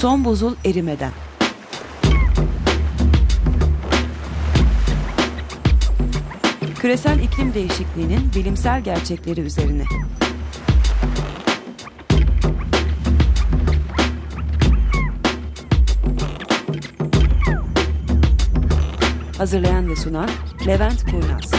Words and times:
Son 0.00 0.24
buzul 0.24 0.54
erimeden. 0.64 1.12
Küresel 6.78 7.18
iklim 7.18 7.54
değişikliğinin 7.54 8.30
bilimsel 8.34 8.84
gerçekleri 8.84 9.40
üzerine. 9.40 9.84
Hazırlayan 19.38 19.90
ve 19.90 19.96
sunan 19.96 20.30
Levent 20.66 21.04
Kurnaz. 21.10 21.50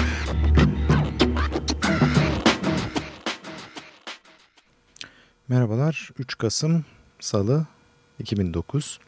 Merhabalar. 5.47 6.09
3 6.19 6.37
Kasım 6.37 6.85
Salı 7.19 7.65
2009. 8.19 8.99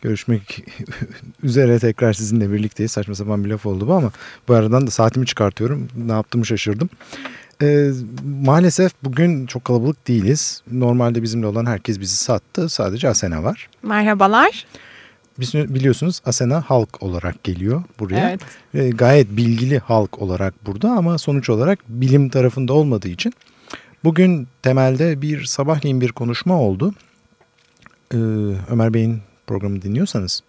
Görüşmek 0.00 0.64
üzere 1.42 1.78
tekrar 1.78 2.12
sizinle 2.12 2.52
birlikteyiz. 2.52 2.92
Saçma 2.92 3.14
sapan 3.14 3.44
bir 3.44 3.48
laf 3.48 3.66
oldu 3.66 3.88
bu 3.88 3.92
ama 3.92 4.12
bu 4.48 4.54
aradan 4.54 4.86
da 4.86 4.90
saatimi 4.90 5.26
çıkartıyorum. 5.26 5.88
Ne 5.96 6.12
yaptığımı 6.12 6.46
şaşırdım. 6.46 6.88
Ee, 7.62 7.90
maalesef 8.44 8.92
bugün 9.04 9.46
çok 9.46 9.64
kalabalık 9.64 10.08
değiliz. 10.08 10.62
Normalde 10.72 11.22
bizimle 11.22 11.46
olan 11.46 11.66
herkes 11.66 12.00
bizi 12.00 12.16
sattı. 12.16 12.68
Sadece 12.68 13.08
Asena 13.08 13.42
var. 13.42 13.68
Merhabalar. 13.82 14.66
Biz 15.40 15.54
biliyorsunuz 15.54 16.20
Asena 16.24 16.60
halk 16.60 17.02
olarak 17.02 17.44
geliyor 17.44 17.82
buraya. 18.00 18.30
Evet. 18.30 18.40
Ee, 18.74 18.90
gayet 18.90 19.36
bilgili 19.36 19.78
halk 19.78 20.22
olarak 20.22 20.66
burada 20.66 20.90
ama 20.90 21.18
sonuç 21.18 21.50
olarak 21.50 21.78
bilim 21.88 22.28
tarafında 22.28 22.72
olmadığı 22.72 23.08
için 23.08 23.32
bugün 24.04 24.48
temelde 24.62 25.22
bir 25.22 25.44
sabahleyin 25.44 26.00
bir 26.00 26.12
konuşma 26.12 26.60
oldu. 26.60 26.94
Ee, 28.14 28.16
Ömer 28.70 28.94
Bey'in 28.94 29.20
programını 29.46 29.82
dinliyorsanız 29.82 30.42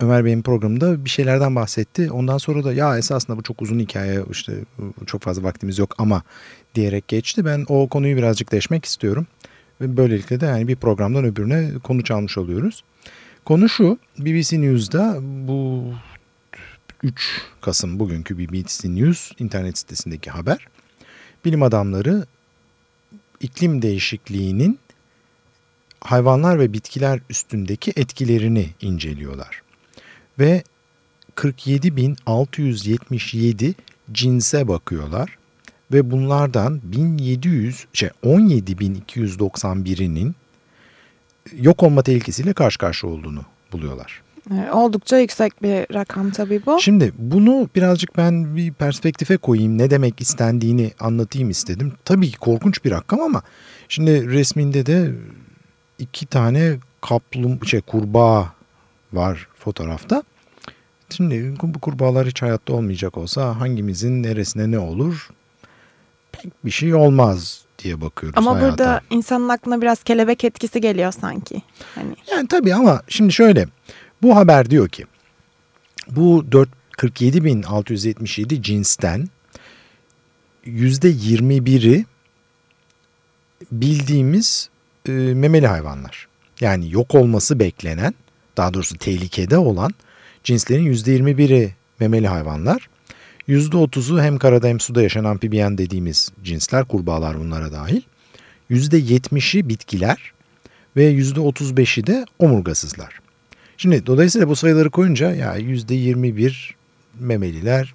Ömer 0.00 0.24
Bey'in 0.24 0.42
programında 0.42 1.04
bir 1.04 1.10
şeylerden 1.10 1.56
bahsetti. 1.56 2.10
Ondan 2.10 2.38
sonra 2.38 2.64
da 2.64 2.72
ya 2.72 2.98
esasında 2.98 3.36
bu 3.36 3.42
çok 3.42 3.62
uzun 3.62 3.78
hikaye 3.78 4.24
işte 4.30 4.52
çok 5.06 5.22
fazla 5.22 5.42
vaktimiz 5.42 5.78
yok 5.78 5.94
ama 5.98 6.22
diyerek 6.74 7.08
geçti. 7.08 7.44
Ben 7.44 7.64
o 7.68 7.88
konuyu 7.88 8.16
birazcık 8.16 8.52
deşmek 8.52 8.84
istiyorum. 8.84 9.26
Ve 9.80 9.96
böylelikle 9.96 10.40
de 10.40 10.46
yani 10.46 10.68
bir 10.68 10.76
programdan 10.76 11.24
öbürüne 11.24 11.70
konu 11.82 12.04
çalmış 12.04 12.38
oluyoruz. 12.38 12.84
Konu 13.44 13.68
şu 13.68 13.98
BBC 14.18 14.60
News'da 14.60 15.18
bu 15.22 15.84
3 17.02 17.42
Kasım 17.60 17.98
bugünkü 17.98 18.38
BBC 18.38 18.94
News 18.94 19.32
internet 19.38 19.78
sitesindeki 19.78 20.30
haber. 20.30 20.66
Bilim 21.44 21.62
adamları 21.62 22.26
iklim 23.40 23.82
değişikliğinin 23.82 24.78
hayvanlar 26.06 26.58
ve 26.58 26.72
bitkiler 26.72 27.20
üstündeki 27.30 27.92
etkilerini 27.96 28.70
inceliyorlar. 28.80 29.62
Ve 30.38 30.62
47.677 31.36 33.74
cinse 34.12 34.68
bakıyorlar 34.68 35.38
ve 35.92 36.10
bunlardan 36.10 36.80
1700 36.84 37.86
şey 37.92 38.08
17.291'inin 38.24 40.34
yok 41.60 41.82
olma 41.82 42.02
tehlikesiyle 42.02 42.52
karşı 42.52 42.78
karşıya 42.78 43.12
olduğunu 43.12 43.42
buluyorlar. 43.72 44.22
Oldukça 44.72 45.18
yüksek 45.18 45.62
bir 45.62 45.94
rakam 45.94 46.30
tabii 46.30 46.62
bu. 46.66 46.80
Şimdi 46.80 47.12
bunu 47.18 47.68
birazcık 47.74 48.16
ben 48.16 48.56
bir 48.56 48.72
perspektife 48.72 49.36
koyayım. 49.36 49.78
Ne 49.78 49.90
demek 49.90 50.20
istendiğini 50.20 50.90
anlatayım 51.00 51.50
istedim. 51.50 51.92
Tabii 52.04 52.30
ki 52.30 52.38
korkunç 52.38 52.84
bir 52.84 52.90
rakam 52.90 53.20
ama 53.20 53.42
şimdi 53.88 54.30
resminde 54.30 54.86
de 54.86 55.12
iki 55.98 56.26
tane 56.26 56.76
kaplum 57.00 57.66
şey 57.66 57.80
kurbağa 57.80 58.52
var 59.12 59.48
fotoğrafta. 59.58 60.22
Şimdi 61.10 61.54
bu 61.62 61.78
kurbağalar 61.78 62.26
hiç 62.26 62.42
hayatta 62.42 62.72
olmayacak 62.72 63.16
olsa 63.18 63.60
hangimizin 63.60 64.22
neresine 64.22 64.70
ne 64.70 64.78
olur? 64.78 65.30
Pek 66.32 66.64
bir 66.64 66.70
şey 66.70 66.94
olmaz 66.94 67.64
diye 67.78 68.00
bakıyoruz 68.00 68.38
Ama 68.38 68.54
hayata. 68.54 68.68
burada 68.68 69.00
insanın 69.10 69.48
aklına 69.48 69.82
biraz 69.82 70.02
kelebek 70.02 70.44
etkisi 70.44 70.80
geliyor 70.80 71.12
sanki. 71.12 71.62
Hani 71.94 72.16
Yani 72.30 72.48
tabii 72.48 72.74
ama 72.74 73.02
şimdi 73.08 73.32
şöyle 73.32 73.66
bu 74.22 74.36
haber 74.36 74.70
diyor 74.70 74.88
ki 74.88 75.04
bu 76.10 76.44
47.677 76.98 78.62
cinsten 78.62 79.28
%21'i 80.66 82.06
bildiğimiz 83.72 84.68
e, 85.08 85.12
memeli 85.12 85.66
hayvanlar. 85.66 86.28
Yani 86.60 86.92
yok 86.92 87.14
olması 87.14 87.58
beklenen 87.58 88.14
daha 88.56 88.74
doğrusu 88.74 88.98
tehlikede 88.98 89.58
olan 89.58 89.94
cinslerin 90.44 90.92
%21'i 90.92 91.74
memeli 92.00 92.28
hayvanlar. 92.28 92.88
%30'u 93.48 94.22
hem 94.22 94.38
karada 94.38 94.68
hem 94.68 94.80
suda 94.80 95.02
yaşayan 95.02 95.24
amfibiyen 95.24 95.78
dediğimiz 95.78 96.32
cinsler, 96.44 96.84
kurbağalar 96.84 97.38
bunlara 97.38 97.72
dahil. 97.72 98.00
%70'i 98.70 99.68
bitkiler 99.68 100.32
ve 100.96 101.12
%35'i 101.12 102.06
de 102.06 102.24
omurgasızlar. 102.38 103.20
Şimdi 103.76 104.06
dolayısıyla 104.06 104.48
bu 104.48 104.56
sayıları 104.56 104.90
koyunca 104.90 105.34
ya 105.34 105.58
%21 105.58 106.70
memeliler 107.20 107.94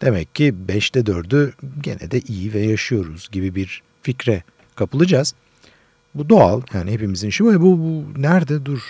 demek 0.00 0.34
ki 0.34 0.54
5'te 0.68 1.00
4'ü 1.00 1.52
gene 1.80 2.10
de 2.10 2.20
iyi 2.20 2.52
ve 2.52 2.60
yaşıyoruz 2.60 3.28
gibi 3.32 3.54
bir 3.54 3.82
fikre 4.02 4.42
kapılacağız. 4.74 5.34
Bu 6.14 6.28
doğal 6.28 6.60
yani 6.74 6.90
hepimizin 6.92 7.28
işi 7.28 7.44
bu. 7.44 7.60
Bu, 7.60 7.78
bu 7.78 8.22
nerede 8.22 8.66
dur? 8.66 8.80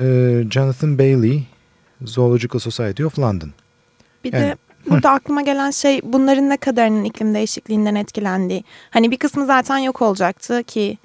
Ee, 0.00 0.44
Jonathan 0.50 0.98
Bailey, 0.98 1.42
Zoological 2.04 2.58
Society 2.60 3.04
of 3.04 3.18
London. 3.18 3.50
bir 4.24 4.32
Yani- 4.32 4.42
de 4.44 4.56
burada 4.90 5.10
aklıma 5.10 5.42
gelen 5.42 5.70
şey 5.70 6.00
bunların 6.04 6.48
ne 6.50 6.56
kadarının 6.56 7.04
iklim 7.04 7.34
değişikliğinden 7.34 7.94
etkilendiği. 7.94 8.64
Hani 8.90 9.10
bir 9.10 9.16
kısmı 9.16 9.46
zaten 9.46 9.78
yok 9.78 10.02
olacaktı 10.02 10.62
ki 10.62 10.98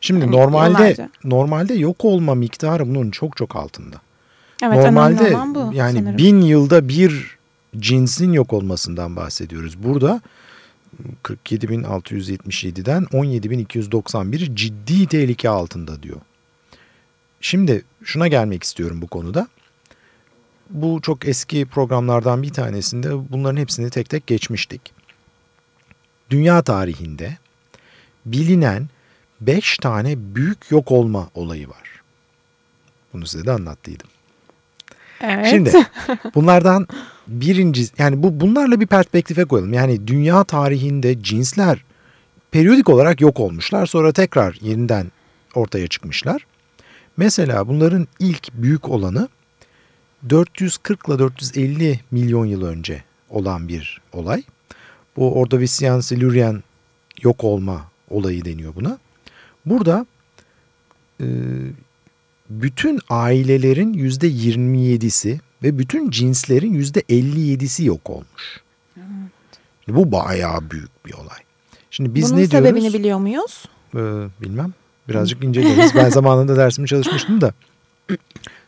Şimdi 0.00 0.20
Hani 0.24 0.36
normalde 0.36 0.82
yıllarca. 0.82 1.08
normalde 1.24 1.74
yok 1.74 2.04
olma 2.04 2.34
miktarı 2.34 2.88
bunun 2.88 3.10
çok 3.10 3.36
çok 3.36 3.56
altında. 3.56 3.96
evet 4.62 4.76
Normalde 4.84 5.34
bu 5.54 5.70
yani 5.74 5.98
sanırım. 5.98 6.18
bin 6.18 6.40
yılda 6.40 6.88
bir 6.88 7.38
cinsin 7.76 8.32
yok 8.32 8.52
olmasından 8.52 9.16
bahsediyoruz. 9.16 9.82
Burada 9.82 10.20
47.677'den 11.24 13.02
17.291 13.02 14.54
ciddi 14.54 15.06
tehlike 15.06 15.48
altında 15.48 16.02
diyor. 16.02 16.20
Şimdi 17.40 17.84
şuna 18.04 18.28
gelmek 18.28 18.62
istiyorum 18.62 19.02
bu 19.02 19.06
konuda. 19.06 19.48
Bu 20.70 21.00
çok 21.02 21.28
eski 21.28 21.66
programlardan 21.66 22.42
bir 22.42 22.52
tanesinde 22.52 23.32
bunların 23.32 23.60
hepsini 23.60 23.90
tek 23.90 24.08
tek 24.08 24.26
geçmiştik. 24.26 24.80
Dünya 26.30 26.62
tarihinde 26.62 27.38
bilinen 28.26 28.88
5 29.40 29.78
tane 29.78 30.34
büyük 30.34 30.70
yok 30.70 30.92
olma 30.92 31.30
olayı 31.34 31.68
var. 31.68 32.02
Bunu 33.12 33.26
size 33.26 33.46
de 33.46 33.52
anlattıydım. 33.52 34.08
Evet. 35.24 35.46
Şimdi 35.50 35.72
bunlardan 36.34 36.86
birinci 37.26 37.86
yani 37.98 38.22
bu 38.22 38.40
bunlarla 38.40 38.80
bir 38.80 38.86
perspektife 38.86 39.44
koyalım. 39.44 39.72
Yani 39.72 40.06
dünya 40.06 40.44
tarihinde 40.44 41.22
cinsler 41.22 41.84
periyodik 42.50 42.88
olarak 42.88 43.20
yok 43.20 43.40
olmuşlar. 43.40 43.86
Sonra 43.86 44.12
tekrar 44.12 44.58
yeniden 44.60 45.06
ortaya 45.54 45.86
çıkmışlar. 45.86 46.46
Mesela 47.16 47.68
bunların 47.68 48.08
ilk 48.18 48.54
büyük 48.54 48.88
olanı 48.88 49.28
440 50.28 51.08
ile 51.08 51.18
450 51.18 52.00
milyon 52.10 52.46
yıl 52.46 52.64
önce 52.64 53.02
olan 53.30 53.68
bir 53.68 54.00
olay. 54.12 54.42
Bu 55.16 55.40
Ordovician 55.40 56.00
Silurian 56.00 56.62
yok 57.22 57.44
olma 57.44 57.84
olayı 58.10 58.44
deniyor 58.44 58.74
buna. 58.74 58.98
Burada 59.66 60.06
e, 61.20 61.26
bütün 62.62 63.00
ailelerin 63.10 63.92
yüzde 63.92 64.28
27'si 64.28 65.38
ve 65.62 65.78
bütün 65.78 66.10
cinslerin 66.10 66.74
yüzde 66.74 67.00
57'si 67.00 67.84
yok 67.84 68.10
olmuş. 68.10 68.60
Bu 69.88 70.12
bayağı 70.12 70.70
büyük 70.70 71.06
bir 71.06 71.12
olay. 71.14 71.38
Şimdi 71.90 72.14
biz 72.14 72.24
Bunun 72.30 72.42
ne 72.42 72.50
diyoruz? 72.50 72.68
sebebini 72.68 72.92
biliyor 72.94 73.18
muyuz? 73.18 73.64
Ee, 73.94 73.98
bilmem. 74.42 74.72
Birazcık 75.08 75.44
inceleriz. 75.44 75.94
ben 75.94 76.08
zamanında 76.10 76.56
dersimi 76.56 76.88
çalışmıştım 76.88 77.40
da. 77.40 77.52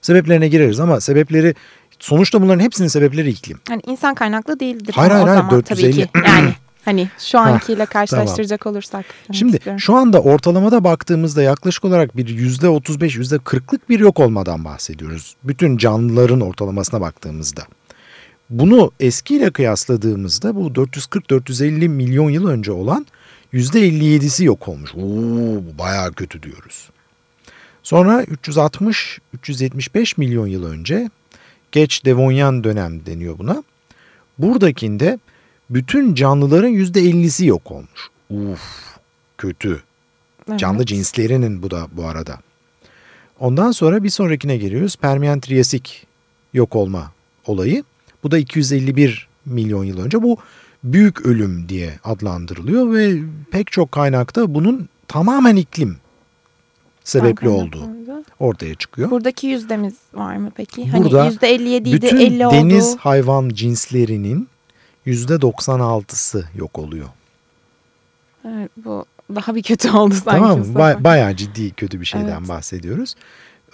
Sebeplerine 0.03 0.49
gireriz 0.49 0.81
ama 0.81 1.00
sebepleri 1.00 1.55
sonuçta 1.99 2.43
bunların 2.43 2.61
hepsinin 2.61 2.88
sebepleri 2.88 3.31
iklim. 3.31 3.59
Hani 3.69 3.83
insan 3.87 4.15
kaynaklı 4.15 4.61
değildir. 4.61 4.93
Hayır, 4.97 5.11
hayır, 5.11 5.27
hayır, 5.27 5.37
zaman 5.37 5.61
tabii 5.62 5.83
450. 5.83 5.93
ki. 5.93 6.09
Yani 6.27 6.53
hani 6.87 7.09
şu 7.19 7.38
ankiyle 7.38 7.87
karşılaştıracak 7.87 8.67
olursak. 8.67 9.05
demek 9.29 9.37
Şimdi 9.38 9.56
istiyorum. 9.56 9.81
şu 9.81 9.94
anda 9.94 10.21
ortalamada 10.23 10.85
baktığımızda 10.85 11.43
yaklaşık 11.43 11.85
olarak 11.85 12.17
bir 12.17 12.29
yüzde 12.29 12.69
35 12.69 13.17
yüzde 13.17 13.37
40'lık 13.37 13.88
bir 13.88 14.00
yok 14.00 14.21
olmadan 14.21 14.65
bahsediyoruz. 14.65 15.37
Bütün 15.44 15.77
canlıların 15.77 16.41
ortalamasına 16.41 17.00
baktığımızda. 17.00 17.62
Bunu 18.50 18.93
eskiyle 19.00 19.50
kıyasladığımızda 19.50 20.56
bu 20.56 20.69
440-450 20.69 21.88
milyon 21.88 22.31
yıl 22.31 22.49
önce 22.49 22.73
olan 22.73 23.06
%57'si 23.55 24.44
yok 24.44 24.69
olmuş. 24.69 24.94
Oo, 24.94 25.00
bu 25.00 25.79
bayağı 25.79 26.12
kötü 26.12 26.43
diyoruz. 26.43 26.91
Sonra 27.83 28.23
360-375 28.23 30.15
milyon 30.17 30.47
yıl 30.47 30.65
önce 30.65 31.11
geç 31.73 32.05
Devonyan 32.05 32.65
dönem 32.65 33.06
deniyor 33.06 33.38
buna. 33.38 33.62
Buradakinde 34.38 35.19
bütün 35.70 36.14
canlıların 36.14 36.70
%50'si 36.72 37.46
yok 37.46 37.70
olmuş. 37.70 38.08
Uf 38.30 38.96
kötü. 39.38 39.82
Evet. 40.48 40.60
Canlı 40.60 40.86
cinslerinin 40.86 41.62
bu 41.62 41.70
da 41.70 41.86
bu 41.92 42.04
arada. 42.04 42.38
Ondan 43.40 43.70
sonra 43.70 44.02
bir 44.02 44.10
sonrakine 44.10 44.56
geliyoruz. 44.56 44.96
Permiyen 44.96 45.40
Triyasik 45.40 46.06
yok 46.54 46.76
olma 46.76 47.12
olayı. 47.46 47.84
Bu 48.22 48.30
da 48.30 48.38
251 48.38 49.28
milyon 49.46 49.84
yıl 49.84 49.98
önce. 50.00 50.22
Bu 50.22 50.36
büyük 50.84 51.26
ölüm 51.26 51.68
diye 51.68 51.98
adlandırılıyor 52.04 52.92
ve 52.94 53.18
pek 53.50 53.72
çok 53.72 53.92
kaynakta 53.92 54.54
bunun 54.54 54.88
tamamen 55.08 55.56
iklim 55.56 55.96
sebepli 57.04 57.48
olduğu 57.48 57.88
ortaya 58.38 58.74
çıkıyor. 58.74 59.10
Buradaki 59.10 59.46
yüzdemiz 59.46 59.94
var 60.14 60.36
mı 60.36 60.50
peki? 60.54 60.90
Burada 60.96 61.20
hani 61.20 61.28
yüzde 61.32 61.48
57 61.48 61.88
idi 61.88 61.96
Bütün 61.96 62.16
50 62.16 62.40
deniz 62.40 62.88
oldu. 62.88 62.96
hayvan 63.00 63.48
cinslerinin 63.48 64.48
%96'sı 65.06 66.44
yok 66.55 66.79
oluyor. 66.79 67.08
Evet, 68.49 68.70
bu 68.76 69.05
daha 69.35 69.55
bir 69.55 69.62
kötü 69.62 69.91
oldu 69.91 70.14
sanki. 70.14 70.31
Tamam 70.31 70.58
mı? 70.58 70.64
Ba- 70.67 71.05
bayağı 71.05 71.37
ciddi 71.37 71.70
kötü 71.70 72.00
bir 72.00 72.06
şeyden 72.06 72.38
Evet. 72.38 72.49
bahsediyoruz. 72.49 73.14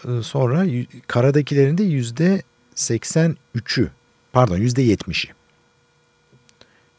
Ee, 0.09 0.23
Sonra 0.23 0.65
karadakilerin 1.07 1.79
de 1.79 1.83
yüzde 1.83 2.43
83'ü 2.77 3.89
pardon 4.33 4.57
yüzde 4.57 4.83
70'i 4.85 5.31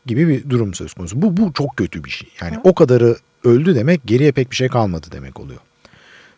gibi 0.06 0.27
bir 0.27 0.50
durum 0.50 0.74
söz 0.74 0.94
konusu. 0.94 1.21
Bu, 1.21 1.38
bu 1.38 1.53
çok 1.53 1.77
kötü 1.77 2.03
bir 2.03 2.09
şey. 2.09 2.29
Yani 2.41 2.59
o 2.63 2.75
kadarı 2.75 3.18
öldü 3.44 3.75
demek 3.75 4.01
geriye 4.06 4.31
pek 4.31 4.51
bir 4.51 4.56
şey 4.56 4.68
kalmadı 4.69 5.07
demek 5.12 5.39
oluyor. 5.39 5.59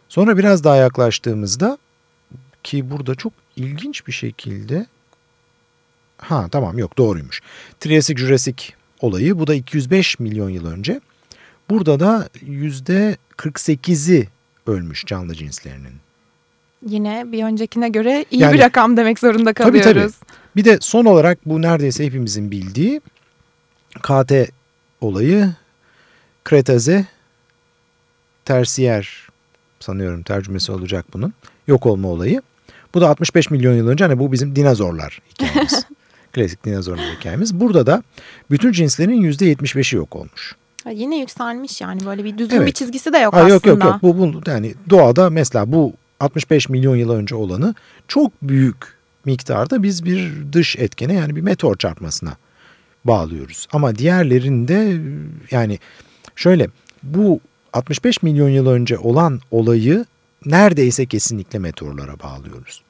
Sonra 0.10 0.38
biraz 0.38 0.64
daha 0.64 0.76
yaklaştığımızda 0.76 1.78
ki 2.64 2.92
burada 2.92 3.16
çok 3.16 3.34
ilginç 3.56 4.08
bir 4.08 4.12
şekilde 4.12 4.86
ha 6.18 6.48
tamam 6.52 6.78
yok 6.78 6.98
doğruymuş. 6.98 7.42
Triassic 7.80 8.18
Jurassic 8.22 8.64
olayı 9.02 9.40
bu 9.40 9.48
da 9.48 9.54
205 9.56 10.20
milyon 10.20 10.50
yıl 10.50 10.66
önce. 10.68 11.02
Burada 11.70 12.00
da 12.00 12.30
yüzde 12.42 13.18
48'i 13.38 14.28
ölmüş 14.68 15.06
canlı 15.06 15.36
cinslerinin. 15.36 15.94
Yine 16.88 17.32
bir 17.32 17.44
öncekine 17.44 17.90
göre 17.90 18.26
iyi 18.32 18.42
Yani- 18.42 18.54
bir 18.54 18.60
rakam 18.60 18.98
demek 18.98 19.20
zorunda 19.20 19.54
Tabii, 19.54 19.82
kalıyoruz. 19.82 20.16
tabii. 20.16 20.30
Bir 20.56 20.66
de 20.66 20.78
son 20.82 21.06
olarak 21.06 21.40
bu 21.46 21.62
neredeyse 21.62 22.06
hepimizin 22.06 22.52
bildiği 22.52 23.02
KT 24.02 24.32
olayı 25.02 25.50
Kretaze 26.44 27.06
tersiyer 28.46 29.28
sanıyorum 29.80 30.24
tercümesi 30.24 30.72
olacak 30.72 31.06
bunun. 31.14 31.34
Yok 31.68 31.86
olma 31.86 32.08
olayı. 32.08 32.42
Bu 32.94 33.02
da 33.02 33.10
65 33.10 33.52
milyon 33.52 33.74
yıl 33.74 33.88
önce 33.88 34.04
hani 34.06 34.20
bu 34.20 34.32
bizim 34.32 34.56
dinozorlar 34.56 35.22
hikayemiz. 35.34 35.86
Klasik 36.36 36.66
dinozorlar 36.66 37.16
hikayemiz. 37.20 37.60
Burada 37.60 37.88
da 37.88 38.04
bütün 38.52 38.72
cinslerin 38.72 39.22
%75'i 39.32 39.98
yok 39.98 40.16
olmuş. 40.16 40.56
Yine 40.92 41.20
yükselmiş 41.20 41.82
yani 41.82 42.06
böyle 42.06 42.24
bir 42.24 42.38
düzgün 42.38 42.58
Evet. 42.58 42.68
bir 42.68 42.72
çizgisi 42.74 43.14
de 43.14 43.18
yok 43.18 43.34
Ha, 43.34 43.38
aslında. 43.38 43.54
yok 43.54 43.66
yok 43.66 43.84
yok 43.84 43.96
bu, 44.02 44.18
bu 44.18 44.50
yani 44.50 44.74
doğada 44.90 45.30
mesela 45.30 45.72
bu 45.72 45.94
65 46.20 46.70
milyon 46.70 46.96
yıl 46.96 47.10
önce 47.10 47.36
olanı 47.36 47.76
çok 48.08 48.32
büyük 48.42 48.76
miktarda 49.26 49.84
biz 49.84 50.06
bir 50.06 50.32
dış 50.54 50.76
etkene 50.76 51.14
yani 51.14 51.36
bir 51.36 51.42
meteor 51.42 51.76
çarpmasına 51.76 52.38
bağlıyoruz. 53.06 53.68
Ama 53.74 53.96
diğerlerinde 53.96 54.98
yani 55.52 55.80
şöyle 56.36 56.68
bu 57.04 57.40
65 57.74 58.24
milyon 58.24 58.50
yıl 58.50 58.68
önce 58.68 58.98
olan 58.98 59.40
olayı 59.52 60.06
neredeyse 60.46 61.06
kesinlikle 61.06 61.60
meteorlara 61.60 62.20
bağlıyoruz. 62.20 62.82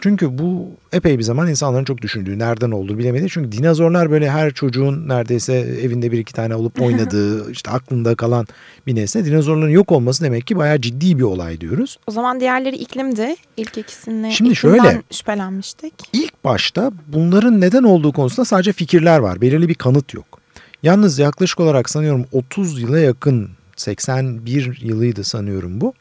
Çünkü 0.00 0.38
bu 0.38 0.70
epey 0.92 1.18
bir 1.18 1.22
zaman 1.22 1.48
insanların 1.48 1.84
çok 1.84 2.02
düşündüğü, 2.02 2.38
nereden 2.38 2.70
olduğunu 2.70 2.98
bilemediği. 2.98 3.30
Çünkü 3.30 3.52
dinozorlar 3.52 4.10
böyle 4.10 4.30
her 4.30 4.50
çocuğun 4.50 5.08
neredeyse 5.08 5.52
evinde 5.54 6.12
bir 6.12 6.18
iki 6.18 6.32
tane 6.32 6.54
olup 6.54 6.80
oynadığı, 6.82 7.52
işte 7.52 7.70
aklında 7.70 8.14
kalan 8.14 8.46
bir 8.86 8.94
nesne. 8.94 9.24
Dinozorların 9.24 9.70
yok 9.70 9.92
olması 9.92 10.24
demek 10.24 10.46
ki 10.46 10.56
bayağı 10.56 10.80
ciddi 10.80 11.18
bir 11.18 11.22
olay 11.22 11.60
diyoruz. 11.60 11.98
O 12.06 12.10
zaman 12.10 12.40
diğerleri 12.40 12.76
iklimdi. 12.76 13.36
İlk 13.56 13.78
ikisini 13.78 14.32
Şimdi 14.32 14.56
şöyle. 14.56 15.02
şüphelenmiştik. 15.12 15.94
İlk 16.12 16.44
başta 16.44 16.92
bunların 17.06 17.60
neden 17.60 17.82
olduğu 17.82 18.12
konusunda 18.12 18.44
sadece 18.44 18.72
fikirler 18.72 19.18
var. 19.18 19.40
Belirli 19.40 19.68
bir 19.68 19.74
kanıt 19.74 20.14
yok. 20.14 20.40
Yalnız 20.82 21.18
yaklaşık 21.18 21.60
olarak 21.60 21.90
sanıyorum 21.90 22.24
30 22.32 22.82
yıla 22.82 22.98
yakın 22.98 23.48
81 23.76 24.78
yılıydı 24.82 25.24
sanıyorum 25.24 25.80
bu. 25.80 25.94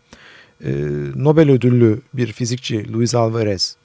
Nobel 1.15 1.51
ödüllü 1.51 2.01
bir 2.13 2.31
fizikçi 2.31 2.93
Luis 2.93 3.15
Alvarez 3.15 3.75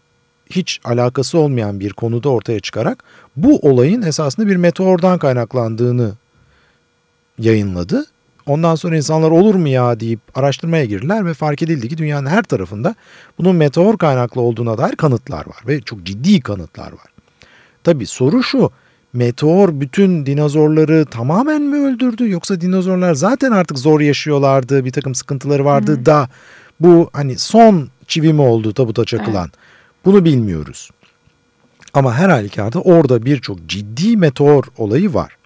hiç 0.50 0.80
alakası 0.84 1.38
olmayan 1.38 1.80
bir 1.80 1.92
konuda 1.92 2.28
ortaya 2.28 2.60
çıkarak 2.60 3.04
bu 3.36 3.58
olayın 3.58 4.02
esasında 4.02 4.46
bir 4.46 4.56
meteordan 4.56 5.18
kaynaklandığını 5.18 6.12
yayınladı. 7.38 8.04
Ondan 8.46 8.74
sonra 8.74 8.96
insanlar 8.96 9.30
olur 9.30 9.54
mu 9.54 9.68
ya 9.68 10.00
deyip 10.00 10.20
araştırmaya 10.34 10.84
girdiler 10.84 11.26
ve 11.26 11.34
fark 11.34 11.62
edildi 11.62 11.88
ki 11.88 11.98
dünyanın 11.98 12.26
her 12.26 12.42
tarafında 12.42 12.94
bunun 13.38 13.56
meteor 13.56 13.98
kaynaklı 13.98 14.40
olduğuna 14.40 14.78
dair 14.78 14.96
kanıtlar 14.96 15.46
var 15.46 15.62
ve 15.66 15.80
çok 15.80 16.04
ciddi 16.04 16.40
kanıtlar 16.40 16.92
var. 16.92 17.06
Tabi 17.84 18.06
soru 18.06 18.42
şu 18.42 18.70
meteor 19.12 19.80
bütün 19.80 20.26
dinozorları 20.26 21.06
tamamen 21.06 21.62
mi 21.62 21.76
öldürdü 21.76 22.30
yoksa 22.30 22.60
dinozorlar 22.60 23.14
zaten 23.14 23.52
artık 23.52 23.78
zor 23.78 24.00
yaşıyorlardı 24.00 24.84
bir 24.84 24.92
takım 24.92 25.14
sıkıntıları 25.14 25.64
vardı 25.64 26.06
da 26.06 26.28
bu 26.80 27.10
hani 27.12 27.38
son 27.38 27.88
çivi 28.06 28.32
mi 28.32 28.40
oldu 28.40 28.72
tabuta 28.72 29.04
çakılan 29.04 29.50
bunu 30.04 30.24
bilmiyoruz. 30.24 30.90
Ama 31.94 32.14
her 32.14 32.28
halükarda 32.28 32.80
orada 32.80 33.24
birçok 33.24 33.66
ciddi 33.66 34.16
meteor 34.16 34.64
olayı 34.78 35.14
var. 35.14 35.36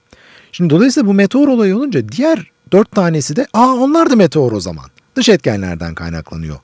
Şimdi 0.52 0.70
dolayısıyla 0.70 1.08
bu 1.08 1.14
meteor 1.14 1.48
olayı 1.48 1.76
olunca 1.76 2.08
diğer 2.08 2.50
dört 2.72 2.90
tanesi 2.90 3.36
de 3.36 3.46
aa 3.52 3.74
onlar 3.74 4.10
da 4.10 4.16
meteor 4.16 4.52
o 4.52 4.60
zaman. 4.60 4.84
Dış 5.16 5.28
etkenlerden 5.28 5.94
kaynaklanıyor. 5.94 6.56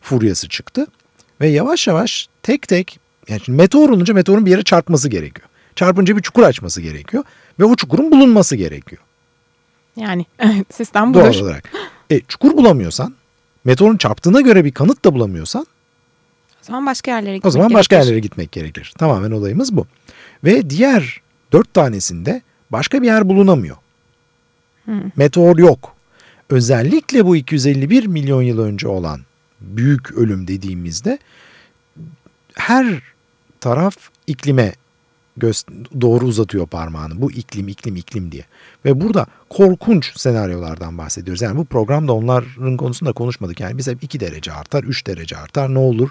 Furyası 0.00 0.48
çıktı. 0.48 0.86
Ve 1.40 1.48
yavaş 1.48 1.86
yavaş 1.86 2.28
tek 2.42 2.68
tek 2.68 3.00
yani 3.28 3.40
şimdi 3.44 3.56
meteor 3.56 3.88
olunca 3.88 4.14
meteorun 4.14 4.46
bir 4.46 4.50
yere 4.50 4.62
çarpması 4.62 5.08
gerekiyor. 5.08 5.48
Çarpınca 5.76 6.16
bir 6.16 6.22
çukur 6.22 6.42
açması 6.42 6.80
gerekiyor. 6.80 7.24
Ve 7.60 7.64
o 7.64 7.76
çukurun 7.76 8.12
bulunması 8.12 8.56
gerekiyor. 8.56 9.02
Yani 9.96 10.26
sistem 10.72 11.14
budur. 11.14 11.20
Doğal 11.20 11.34
olarak. 11.34 11.72
E, 12.10 12.20
çukur 12.20 12.56
bulamıyorsan, 12.56 13.14
meteorun 13.64 13.96
çarptığına 13.96 14.40
göre 14.40 14.64
bir 14.64 14.72
kanıt 14.72 15.04
da 15.04 15.14
bulamıyorsan 15.14 15.66
zaman 16.66 16.86
başka 16.86 17.10
yerlere 17.10 17.34
gitmek 17.34 17.46
o 17.46 17.50
zaman 17.50 17.74
başka 17.74 17.96
gerekir. 17.96 18.06
yerlere 18.06 18.20
gitmek 18.20 18.52
gerekir. 18.52 18.94
Tamamen 18.98 19.30
olayımız 19.30 19.76
bu. 19.76 19.86
Ve 20.44 20.70
diğer 20.70 21.20
dört 21.52 21.74
tanesinde 21.74 22.42
başka 22.70 23.02
bir 23.02 23.06
yer 23.06 23.28
bulunamıyor. 23.28 23.76
Meteor 25.16 25.58
yok. 25.58 25.96
Özellikle 26.50 27.26
bu 27.26 27.36
251 27.36 28.06
milyon 28.06 28.42
yıl 28.42 28.58
önce 28.58 28.88
olan 28.88 29.20
büyük 29.60 30.12
ölüm 30.12 30.48
dediğimizde 30.48 31.18
her 32.54 33.02
taraf 33.60 33.96
iklime 34.26 34.74
doğru 36.00 36.24
uzatıyor 36.24 36.66
parmağını. 36.66 37.20
Bu 37.22 37.32
iklim, 37.32 37.68
iklim, 37.68 37.96
iklim 37.96 38.32
diye. 38.32 38.44
Ve 38.84 39.00
burada 39.00 39.26
korkunç 39.50 40.18
senaryolardan 40.18 40.98
bahsediyoruz. 40.98 41.42
Yani 41.42 41.56
bu 41.58 41.64
programda 41.64 42.12
onların 42.12 42.76
konusunda 42.76 43.12
konuşmadık. 43.12 43.60
Yani 43.60 43.78
biz 43.78 43.86
hep 43.86 44.04
2 44.04 44.20
derece 44.20 44.52
artar, 44.52 44.84
3 44.84 45.06
derece 45.06 45.36
artar 45.36 45.74
ne 45.74 45.78
olur 45.78 46.10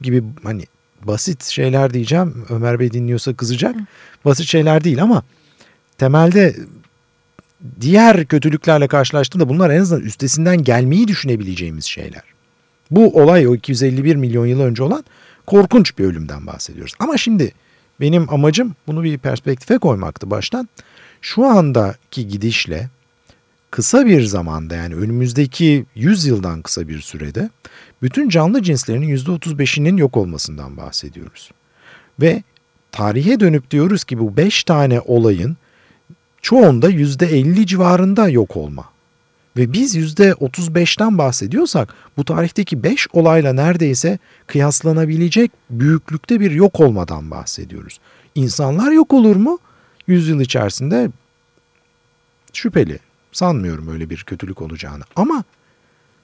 gibi 0.00 0.24
hani 0.42 0.64
basit 1.02 1.44
şeyler 1.44 1.94
diyeceğim. 1.94 2.44
Ömer 2.50 2.80
Bey 2.80 2.92
dinliyorsa 2.92 3.34
kızacak. 3.34 3.76
Basit 4.24 4.46
şeyler 4.46 4.84
değil 4.84 5.02
ama 5.02 5.22
temelde 5.98 6.56
diğer 7.80 8.26
kötülüklerle 8.26 8.88
karşılaştığında 8.88 9.48
bunlar 9.48 9.70
en 9.70 9.80
azından 9.80 10.04
üstesinden 10.04 10.64
gelmeyi 10.64 11.08
düşünebileceğimiz 11.08 11.84
şeyler. 11.84 12.22
Bu 12.90 13.22
olay 13.22 13.48
o 13.48 13.54
251 13.54 14.16
milyon 14.16 14.46
yıl 14.46 14.60
önce 14.60 14.82
olan 14.82 15.04
korkunç 15.46 15.98
bir 15.98 16.04
ölümden 16.04 16.46
bahsediyoruz. 16.46 16.94
Ama 16.98 17.16
şimdi 17.16 17.52
benim 18.00 18.34
amacım 18.34 18.74
bunu 18.86 19.02
bir 19.02 19.18
perspektife 19.18 19.78
koymaktı 19.78 20.30
baştan. 20.30 20.68
Şu 21.20 21.46
andaki 21.46 22.28
gidişle 22.28 22.88
kısa 23.70 24.06
bir 24.06 24.22
zamanda 24.22 24.74
yani 24.74 24.94
önümüzdeki 24.94 25.84
100 25.94 26.26
yıldan 26.26 26.62
kısa 26.62 26.88
bir 26.88 27.00
sürede 27.00 27.50
bütün 28.02 28.28
canlı 28.28 28.62
cinslerinin 28.62 29.16
%35'inin 29.16 29.96
yok 29.96 30.16
olmasından 30.16 30.76
bahsediyoruz. 30.76 31.50
Ve 32.20 32.42
tarihe 32.92 33.40
dönüp 33.40 33.70
diyoruz 33.70 34.04
ki 34.04 34.18
bu 34.18 34.36
5 34.36 34.64
tane 34.64 35.00
olayın 35.00 35.56
çoğunda 36.42 36.90
%50 36.90 37.66
civarında 37.66 38.28
yok 38.28 38.56
olma. 38.56 38.84
Ve 39.56 39.72
biz 39.72 39.96
%35'ten 39.96 41.18
bahsediyorsak 41.18 41.94
bu 42.16 42.24
tarihteki 42.24 42.82
5 42.82 43.08
olayla 43.12 43.52
neredeyse 43.52 44.18
kıyaslanabilecek 44.46 45.50
büyüklükte 45.70 46.40
bir 46.40 46.50
yok 46.50 46.80
olmadan 46.80 47.30
bahsediyoruz. 47.30 48.00
İnsanlar 48.34 48.92
yok 48.92 49.12
olur 49.12 49.36
mu? 49.36 49.58
100 50.06 50.28
yıl 50.28 50.40
içerisinde 50.40 51.10
şüpheli. 52.52 52.98
Sanmıyorum 53.32 53.88
öyle 53.88 54.10
bir 54.10 54.24
kötülük 54.24 54.62
olacağını. 54.62 55.04
Ama 55.16 55.44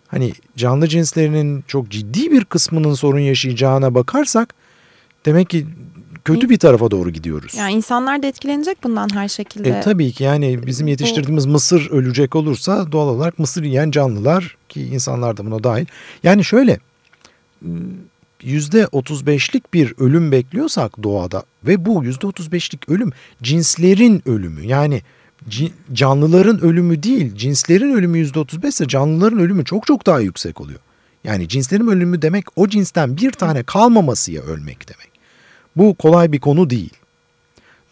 hani 0.09 0.33
canlı 0.57 0.89
cinslerinin 0.89 1.65
çok 1.67 1.91
ciddi 1.91 2.31
bir 2.31 2.45
kısmının 2.45 2.95
sorun 2.95 3.21
yaşayacağına 3.21 3.95
bakarsak 3.95 4.55
demek 5.27 5.51
ki 5.51 5.67
kötü 6.25 6.49
bir 6.51 6.59
tarafa 6.59 6.91
doğru 6.91 7.11
gidiyoruz. 7.11 7.55
Yani 7.55 7.73
insanlar 7.73 8.23
da 8.23 8.27
etkilenecek 8.27 8.85
bundan 8.85 9.09
her 9.15 9.29
şekilde. 9.29 9.69
E, 9.69 9.81
tabii 9.81 10.13
ki 10.13 10.25
yani 10.25 10.67
bizim 10.67 10.87
yetiştirdiğimiz 10.87 11.47
mısır 11.47 11.91
ölecek 11.91 12.37
olursa 12.37 12.93
doğal 12.93 13.09
olarak 13.09 13.39
mısır 13.39 13.63
yiyen 13.63 13.91
canlılar 13.91 14.57
ki 14.69 14.83
insanlar 14.83 15.37
da 15.37 15.47
buna 15.47 15.65
dahil. 15.65 15.87
Yani 16.23 16.45
şöyle 16.45 16.79
yüzde 18.43 18.83
35'lik 18.83 19.75
bir 19.75 19.95
ölüm 19.99 20.33
bekliyorsak 20.33 21.03
doğada 21.03 21.43
ve 21.65 21.87
bu 21.87 22.05
yüzde 22.05 22.27
35'lik 22.27 22.89
ölüm 22.89 23.13
cinslerin 23.43 24.23
ölümü 24.29 24.67
yani 24.67 25.03
canlıların 25.93 26.61
ölümü 26.61 27.03
değil 27.03 27.35
cinslerin 27.37 27.95
ölümü 27.95 28.19
yüzde 28.19 28.39
35 28.39 28.75
ise 28.75 28.89
canlıların 28.89 29.39
ölümü 29.39 29.65
çok 29.65 29.87
çok 29.87 30.07
daha 30.07 30.21
yüksek 30.21 30.61
oluyor. 30.61 30.81
Yani 31.25 31.49
cinslerin 31.49 31.87
ölümü 31.87 32.23
demek 32.23 32.45
o 32.57 32.69
cinsten 32.69 33.17
bir 33.17 33.33
tane 33.33 33.63
kalmamasıya 33.63 34.43
ölmek 34.43 34.89
demek. 34.89 35.11
Bu 35.77 35.95
kolay 35.95 36.33
bir 36.33 36.41
konu 36.41 36.71
değil. 36.71 36.93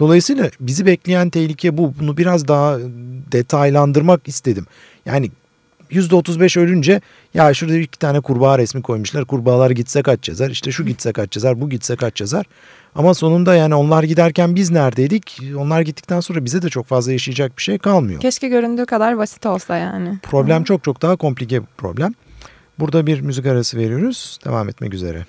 Dolayısıyla 0.00 0.50
bizi 0.60 0.86
bekleyen 0.86 1.30
tehlike 1.30 1.78
bu. 1.78 1.94
Bunu 2.00 2.16
biraz 2.16 2.48
daha 2.48 2.78
detaylandırmak 3.32 4.28
istedim. 4.28 4.66
Yani 5.06 5.30
%35 5.90 6.60
ölünce 6.60 7.00
ya 7.34 7.54
şurada 7.54 7.76
iki 7.76 7.98
tane 7.98 8.20
kurbağa 8.20 8.58
resmi 8.58 8.82
koymuşlar. 8.82 9.24
Kurbağalar 9.24 9.70
gitse 9.70 10.02
kaç 10.02 10.28
yazar? 10.28 10.50
İşte 10.50 10.72
şu 10.72 10.86
gitse 10.86 11.12
kaç 11.12 11.36
yazar? 11.36 11.60
Bu 11.60 11.70
gitse 11.70 11.96
kaç 11.96 12.20
yazar? 12.20 12.46
Ama 12.94 13.14
sonunda 13.14 13.54
yani 13.54 13.74
onlar 13.74 14.02
giderken 14.02 14.54
biz 14.54 14.70
neredeydik? 14.70 15.40
Onlar 15.58 15.80
gittikten 15.80 16.20
sonra 16.20 16.44
bize 16.44 16.62
de 16.62 16.68
çok 16.68 16.86
fazla 16.86 17.12
yaşayacak 17.12 17.56
bir 17.58 17.62
şey 17.62 17.78
kalmıyor. 17.78 18.20
Keşke 18.20 18.48
göründüğü 18.48 18.86
kadar 18.86 19.18
basit 19.18 19.46
olsa 19.46 19.76
yani. 19.76 20.18
Problem 20.22 20.64
çok 20.64 20.84
çok 20.84 21.02
daha 21.02 21.16
komplike 21.16 21.62
bir 21.62 21.68
problem. 21.76 22.14
Burada 22.78 23.06
bir 23.06 23.20
müzik 23.20 23.46
arası 23.46 23.78
veriyoruz. 23.78 24.38
Devam 24.44 24.68
etmek 24.68 24.94
üzere. 24.94 25.26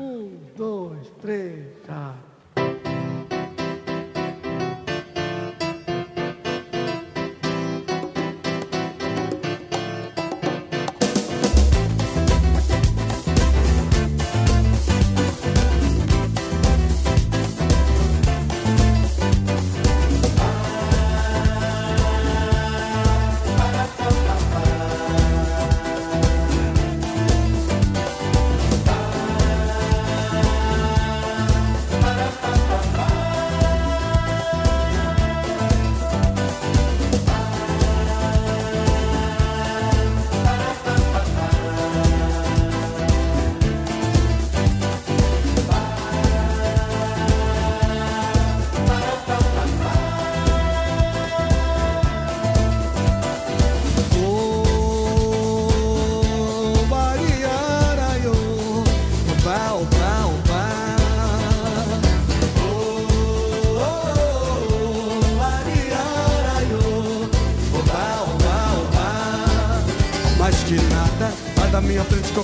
Um, 0.00 0.40
dois, 0.56 1.10
três, 1.20 1.66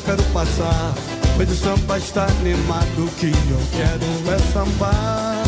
já. 0.06 1.96
está 1.96 2.25
animado 2.25 3.10
que 3.18 3.26
eu 3.26 3.60
quero 3.72 4.34
é 4.34 4.38
sambar. 4.52 5.42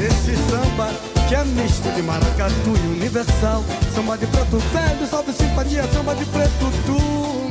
Esse 0.00 0.36
samba 0.50 0.90
que 1.28 1.34
é 1.34 1.44
misto 1.44 1.92
de 1.94 2.02
maracatu 2.02 2.74
e 2.74 2.96
universal. 2.96 3.62
Samba 3.94 4.16
de 4.16 4.26
preto 4.26 4.58
velho, 4.58 5.06
salve 5.06 5.32
simpatia, 5.32 5.84
samba 5.92 6.14
de 6.14 6.24
preto 6.26 6.72
tu. 6.86 7.50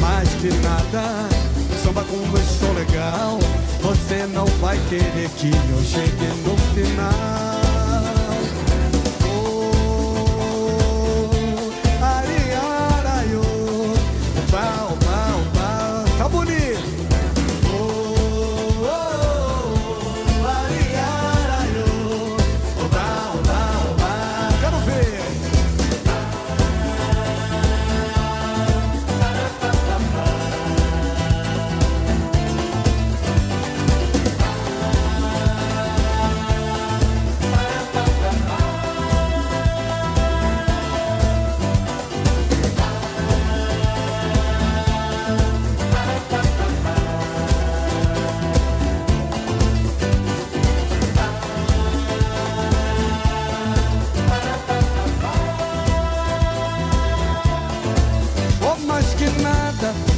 Mais 0.00 0.28
que 0.40 0.48
nada, 0.48 1.28
samba 1.84 2.02
com 2.04 2.16
um 2.16 2.36
som 2.58 2.72
legal. 2.72 3.38
Você 3.82 4.26
não 4.32 4.46
vai 4.60 4.78
querer 4.88 5.28
que 5.36 5.50
eu 5.50 5.82
chegue 5.84 6.26
no 6.44 6.56
final. 6.74 7.47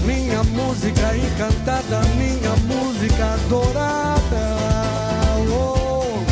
Minha 0.04 0.42
música 0.44 1.16
encantada, 1.16 2.00
minha 2.16 2.56
música 2.66 3.34
adorada. 3.34 4.56
Oh, 5.50 6.24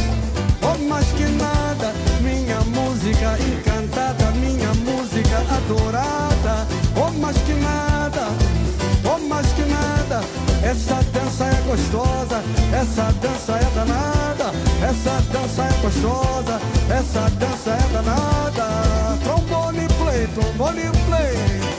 oh 0.62 0.78
mais 0.88 1.06
que 1.12 1.24
nada, 1.24 1.92
minha 2.20 2.60
música 2.60 3.36
encantada, 3.38 4.30
minha 4.32 4.72
música 4.74 5.38
adorada. 5.38 6.66
Oh, 6.96 7.10
mais 7.20 7.36
que 7.38 7.52
nada, 7.54 8.28
oh, 9.04 9.18
mais 9.28 9.46
que 9.48 9.62
nada. 9.62 10.24
Essa 10.62 11.02
dança 11.12 11.44
é 11.44 11.62
gostosa, 11.68 12.42
essa 12.72 13.12
dança 13.20 13.52
é 13.52 13.70
danada, 13.74 14.52
essa 14.82 15.22
dança 15.32 15.62
é 15.62 15.82
gostosa, 15.82 16.60
essa 16.90 17.30
dança 17.30 17.70
é 17.70 17.92
danada. 17.92 19.18
Trombone 19.22 19.86
play, 19.98 20.26
trombone 20.34 20.90
play. 21.06 21.77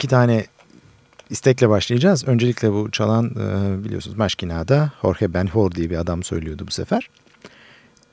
İki 0.00 0.08
tane 0.08 0.46
istekle 1.30 1.68
başlayacağız. 1.68 2.24
Öncelikle 2.28 2.72
bu 2.72 2.90
çalan 2.90 3.26
e, 3.26 3.84
biliyorsunuz 3.84 4.16
Maşkina'da 4.16 4.92
Jorge 5.02 5.34
Benhor 5.34 5.72
diye 5.72 5.90
bir 5.90 5.96
adam 5.96 6.22
söylüyordu 6.22 6.64
bu 6.66 6.70
sefer. 6.70 7.10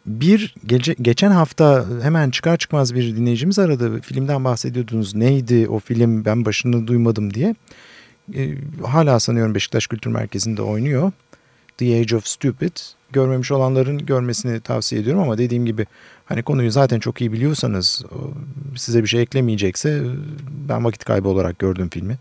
Bir 0.06 0.56
gece, 0.66 0.96
geçen 1.02 1.32
hafta 1.32 1.86
hemen 2.02 2.30
çıkar 2.30 2.58
çıkmaz 2.58 2.96
bir 2.96 3.16
dinleyicimiz 3.16 3.60
aradı. 3.60 4.02
Filmden 4.02 4.44
bahsediyordunuz. 4.44 5.16
Neydi 5.16 5.68
o 5.70 5.80
film 5.80 6.26
ben 6.26 6.46
başını 6.46 6.88
duymadım 6.88 7.34
diye. 7.34 7.56
E, 8.36 8.58
hala 8.86 9.20
sanıyorum 9.20 9.56
Beşiktaş 9.56 9.88
Kültür 9.88 10.12
Merkezi'nde 10.12 10.62
oynuyor. 10.62 11.12
The 11.78 12.00
Age 12.00 12.16
of 12.16 12.26
Stupid. 12.28 12.72
Görmemiş 13.12 13.52
olanların 13.52 13.98
görmesini 13.98 14.62
tavsiye 14.62 15.02
ediyorum 15.02 15.22
ama 15.22 15.38
dediğim 15.38 15.66
gibi 15.66 15.86
hani 16.26 16.44
konuyu 16.44 16.72
zaten 16.72 17.00
çok 17.00 17.22
iyi 17.22 17.32
biliyorsanız 17.34 18.04
size 18.76 19.04
bir 19.04 19.08
şey 19.08 19.22
eklemeyecekse 19.22 20.04
ben 20.70 20.86
vakit 20.86 21.04
kaybı 21.04 21.30
olarak 21.30 21.60
gördüm 21.60 21.90
filmi. 21.90 22.18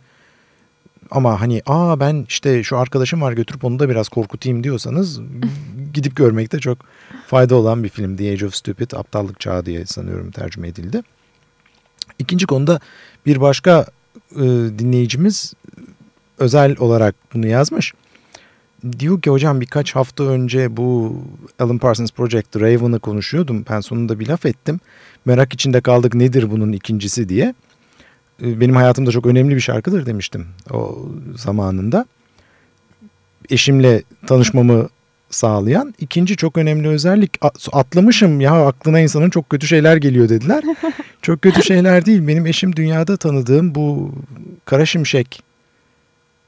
Ama 1.10 1.40
hani 1.40 1.62
aa 1.66 2.00
ben 2.00 2.25
işte 2.28 2.62
şu 2.62 2.78
arkadaşım 2.78 3.22
var 3.22 3.32
götürüp 3.32 3.64
onu 3.64 3.78
da 3.78 3.88
biraz 3.88 4.08
korkutayım 4.08 4.64
diyorsanız 4.64 5.20
gidip 5.94 6.16
görmekte 6.16 6.58
çok 6.58 6.78
fayda 7.26 7.54
olan 7.54 7.84
bir 7.84 7.88
film. 7.88 8.16
The 8.16 8.32
Age 8.32 8.46
of 8.46 8.54
Stupid 8.54 8.90
aptallık 8.92 9.40
çağı 9.40 9.66
diye 9.66 9.86
sanıyorum 9.86 10.30
tercüme 10.30 10.68
edildi. 10.68 11.02
İkinci 12.19 12.47
konuda 12.47 12.80
bir 13.26 13.40
başka 13.40 13.86
e, 14.32 14.42
dinleyicimiz 14.78 15.54
özel 16.38 16.76
olarak 16.78 17.14
bunu 17.34 17.47
yazmış. 17.47 17.95
Diyor 18.99 19.22
ki 19.22 19.30
hocam 19.30 19.60
birkaç 19.60 19.96
hafta 19.96 20.25
önce 20.25 20.76
bu 20.76 21.16
Alan 21.58 21.78
Parsons 21.78 22.10
Project 22.10 22.56
Raven'ı 22.56 22.99
konuşuyordum. 22.99 23.64
Ben 23.70 23.80
sonunda 23.80 24.18
bir 24.20 24.26
laf 24.28 24.46
ettim. 24.46 24.80
Merak 25.25 25.54
içinde 25.54 25.80
kaldık 25.80 26.14
nedir 26.14 26.50
bunun 26.50 26.72
ikincisi 26.72 27.28
diye. 27.28 27.54
E, 28.42 28.60
Benim 28.60 28.76
hayatımda 28.76 29.10
çok 29.10 29.26
önemli 29.26 29.54
bir 29.54 29.60
şarkıdır 29.60 30.06
demiştim 30.06 30.46
o 30.70 31.08
zamanında. 31.36 32.06
Eşimle 33.50 34.02
tanışmamı 34.26 34.88
sağlayan 35.30 35.94
ikinci 35.99 36.36
çok 36.36 36.58
önemli 36.58 36.88
özellik 36.88 37.38
atlamışım 37.72 38.40
ya 38.40 38.66
aklına 38.66 39.00
insanın 39.00 39.30
çok 39.30 39.50
kötü 39.50 39.66
şeyler 39.66 39.96
geliyor 39.96 40.28
dediler. 40.28 40.64
çok 41.22 41.42
kötü 41.42 41.62
şeyler 41.62 42.06
değil 42.06 42.28
benim 42.28 42.46
eşim 42.46 42.76
dünyada 42.76 43.16
tanıdığım 43.16 43.75
bu 43.75 44.12
Kara 44.64 44.86
Şimşek 44.86 45.42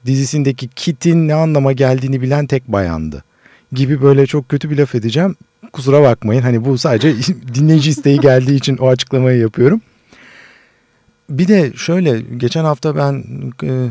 dizisindeki 0.06 0.68
Kit'in 0.68 1.28
ne 1.28 1.34
anlama 1.34 1.72
geldiğini 1.72 2.22
bilen 2.22 2.46
tek 2.46 2.68
bayandı 2.68 3.24
gibi 3.72 4.02
böyle 4.02 4.26
çok 4.26 4.48
kötü 4.48 4.70
bir 4.70 4.78
laf 4.78 4.94
edeceğim. 4.94 5.36
Kusura 5.72 6.02
bakmayın 6.02 6.42
hani 6.42 6.64
bu 6.64 6.78
sadece 6.78 7.14
dinleyici 7.54 7.90
isteği 7.90 8.20
geldiği 8.20 8.56
için 8.56 8.76
o 8.76 8.88
açıklamayı 8.88 9.38
yapıyorum. 9.38 9.80
Bir 11.30 11.48
de 11.48 11.72
şöyle 11.76 12.20
geçen 12.20 12.64
hafta 12.64 12.96
ben 12.96 13.24
e, 13.62 13.88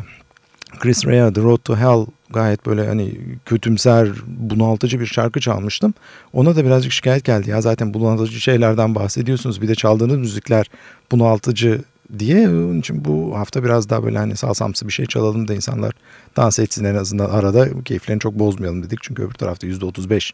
Chris 0.79 1.05
Rea 1.05 1.33
The 1.33 1.41
Road 1.41 1.57
to 1.57 1.77
Hell 1.77 2.05
gayet 2.29 2.65
böyle 2.65 2.87
hani 2.87 3.11
kötümser 3.45 4.09
bunaltıcı 4.27 4.99
bir 4.99 5.05
şarkı 5.05 5.39
çalmıştım. 5.39 5.93
Ona 6.33 6.55
da 6.55 6.65
birazcık 6.65 6.91
şikayet 6.91 7.23
geldi 7.23 7.49
ya 7.49 7.61
zaten 7.61 7.93
bunaltıcı 7.93 8.39
şeylerden 8.41 8.95
bahsediyorsunuz 8.95 9.61
bir 9.61 9.67
de 9.67 9.75
çaldığınız 9.75 10.17
müzikler 10.17 10.69
bunaltıcı 11.11 11.81
diye. 12.19 12.49
Onun 12.49 12.79
için 12.79 13.05
bu 13.05 13.37
hafta 13.37 13.63
biraz 13.63 13.89
daha 13.89 14.03
böyle 14.03 14.17
hani 14.17 14.35
salsamsı 14.35 14.87
bir 14.87 14.93
şey 14.93 15.05
çalalım 15.05 15.47
da 15.47 15.53
insanlar 15.53 15.93
dans 16.35 16.59
etsin 16.59 16.85
en 16.85 16.95
azından 16.95 17.29
arada 17.29 17.83
keyiflerini 17.83 18.19
çok 18.19 18.39
bozmayalım 18.39 18.83
dedik. 18.83 18.99
Çünkü 19.01 19.23
öbür 19.23 19.33
tarafta 19.33 19.67
%35 19.67 20.31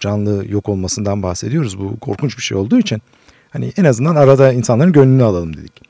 canlı 0.00 0.44
yok 0.48 0.68
olmasından 0.68 1.22
bahsediyoruz. 1.22 1.78
Bu 1.78 2.00
korkunç 2.00 2.36
bir 2.36 2.42
şey 2.42 2.56
olduğu 2.56 2.78
için 2.78 3.02
hani 3.50 3.72
en 3.76 3.84
azından 3.84 4.16
arada 4.16 4.52
insanların 4.52 4.92
gönlünü 4.92 5.22
alalım 5.24 5.56
dedik. 5.56 5.82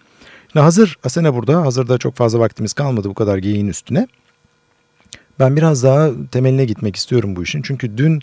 Şimdi 0.52 0.62
hazır 0.62 0.98
Asena 1.04 1.34
burada. 1.34 1.62
Hazırda 1.62 1.98
çok 1.98 2.16
fazla 2.16 2.38
vaktimiz 2.38 2.72
kalmadı 2.72 3.08
bu 3.08 3.14
kadar 3.14 3.38
geyiğin 3.38 3.68
üstüne. 3.68 4.06
Ben 5.38 5.56
biraz 5.56 5.82
daha 5.82 6.10
temeline 6.30 6.64
gitmek 6.64 6.96
istiyorum 6.96 7.36
bu 7.36 7.42
işin. 7.42 7.62
Çünkü 7.62 7.98
dün 7.98 8.20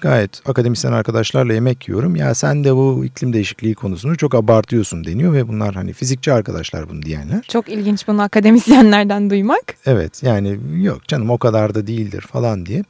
gayet 0.00 0.42
akademisyen 0.46 0.92
arkadaşlarla 0.92 1.54
yemek 1.54 1.88
yiyorum. 1.88 2.16
Ya 2.16 2.34
sen 2.34 2.64
de 2.64 2.74
bu 2.74 3.04
iklim 3.04 3.32
değişikliği 3.32 3.74
konusunu 3.74 4.16
çok 4.16 4.34
abartıyorsun 4.34 5.04
deniyor 5.04 5.32
ve 5.32 5.48
bunlar 5.48 5.74
hani 5.74 5.92
fizikçi 5.92 6.32
arkadaşlar 6.32 6.88
bunu 6.88 7.02
diyenler. 7.02 7.42
Çok 7.48 7.68
ilginç 7.68 8.08
bunu 8.08 8.22
akademisyenlerden 8.22 9.30
duymak. 9.30 9.74
Evet 9.86 10.22
yani 10.22 10.58
yok 10.82 11.08
canım 11.08 11.30
o 11.30 11.38
kadar 11.38 11.74
da 11.74 11.86
değildir 11.86 12.20
falan 12.20 12.66
diye. 12.66 12.84